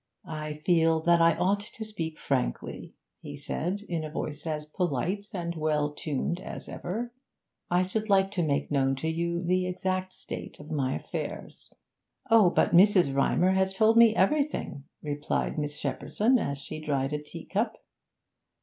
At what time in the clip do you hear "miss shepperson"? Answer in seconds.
15.59-16.39